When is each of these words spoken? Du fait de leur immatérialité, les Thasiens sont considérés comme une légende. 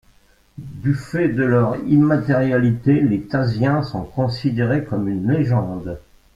Du 0.57 0.95
fait 0.95 1.29
de 1.29 1.43
leur 1.43 1.75
immatérialité, 1.85 3.01
les 3.01 3.21
Thasiens 3.21 3.83
sont 3.83 4.01
considérés 4.03 4.83
comme 4.83 5.07
une 5.07 5.31
légende. 5.31 5.99